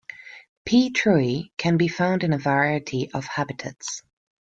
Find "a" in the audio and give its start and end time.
2.33-2.37